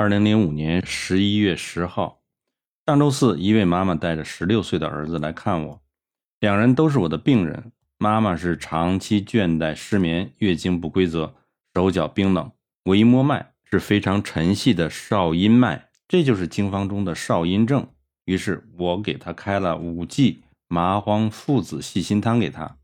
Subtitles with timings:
[0.00, 2.22] 二零零五年十一月十号，
[2.86, 5.82] 上周四，一位妈妈带着十六岁的儿子来看我，
[6.38, 7.70] 两人都是我的病人。
[7.98, 11.34] 妈妈是长期倦怠、失眠、月经不规则、
[11.74, 12.50] 手脚冰冷。
[12.84, 17.86] 我一摸脉是非常沉细的少阴脉，这就是经方中的少阴症。
[18.24, 22.78] 于是我给他开了五剂麻黄附子细辛汤给他。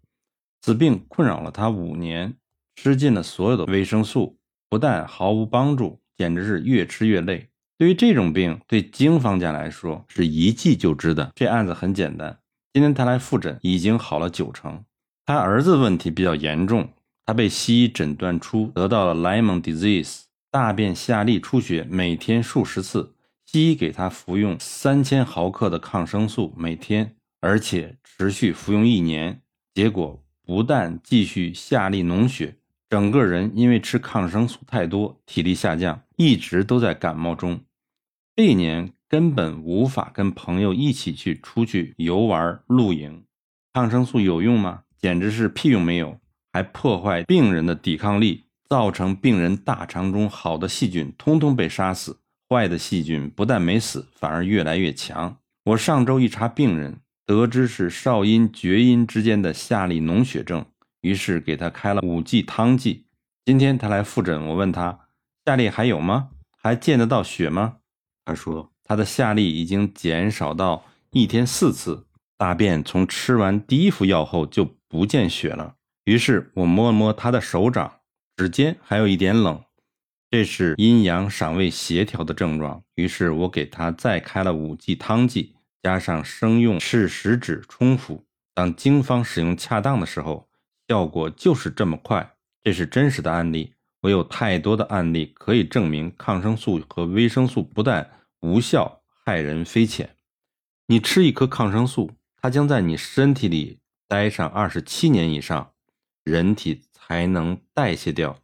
[0.61, 2.37] 此病困扰了他五年，
[2.75, 4.39] 吃尽了所有的维生素，
[4.69, 6.03] 不但毫无帮助。
[6.17, 7.49] 简直是越吃越累。
[7.79, 11.31] 对于这种病，对经方家来说是一剂就知的。
[11.35, 12.39] 这案子很简单。
[12.73, 14.85] 今天他来复诊，已经好了九成。
[15.25, 16.89] 他儿子问题比较严重，
[17.25, 23.15] 他被西医诊断出得到了 Lyme disease，大便下痢出血，每天数十次。
[23.45, 29.41] 西医给他服用三千毫克的抗生素每天，而且持续服用一年。
[29.75, 32.57] 结果不但继续下痢脓血。
[32.89, 37.61] 整个人因为吃抗生素太多，体力下降，一直都在感冒中。
[38.37, 43.25] 这一年根本无法跟朋友一起去出去游玩、露营。
[43.73, 44.83] 抗生素有用吗？
[44.99, 46.19] 简直是屁用没有，
[46.53, 55.37] 还破坏病人的抵抗力，造成病人大肠中好的细菌通通被杀死，坏的细菌不但没死，反而越来越强。
[55.65, 60.65] 我上周一查病人，得知是少阴、厥阴之间的下痢脓血症。
[61.07, 63.07] 于是给他开了五剂汤剂。
[63.45, 65.07] 今天他来复诊，我问他
[65.45, 66.31] 下痢还有吗？
[66.61, 67.77] 还见得到血吗？
[68.25, 75.77] 他说他的下痢已经减少到一天四次，大便从吃完第一副药后就不见血了。
[76.07, 78.01] 于是我摸了摸他的手掌，
[78.37, 79.63] 指尖还有一点冷，
[80.29, 82.83] 这是阴阳尚未协调的症状。
[82.97, 85.55] 于是我给他再开了五剂汤剂，
[85.85, 88.25] 加上生用赤石脂冲服。
[88.53, 90.49] 当经方使用恰当的时候。
[90.89, 93.75] 效果就是这么快，这是真实的案例。
[94.03, 98.09] 我有太多的案例可以证明，抗生素和维生素不但
[98.41, 100.17] 无效，害人非浅。
[100.87, 105.73] 你吃一颗抗生素，它将在你身体里待上二十七年以上，
[106.23, 108.39] 人体才能代谢掉。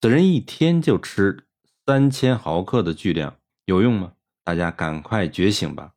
[0.00, 1.44] 此人一天就吃
[1.84, 3.36] 三千毫克的巨量，
[3.66, 4.12] 有用吗？
[4.42, 5.92] 大家赶快觉醒吧！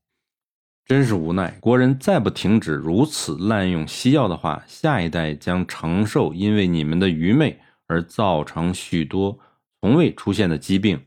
[0.85, 9.39] 真是无奈，国人再不停止如此滥用西药的话，下一代将承受因为你们的愚昧而造成许多
[9.79, 11.01] 从未出现的疾病，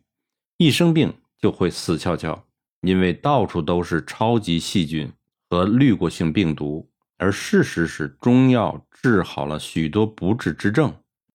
[0.56, 2.44] 一生病就会死翘翘，
[2.80, 5.12] 因为到处都是超级细菌
[5.50, 6.88] 和滤过性病毒。
[7.18, 10.94] 而事实是，中药治好了许多不治之症。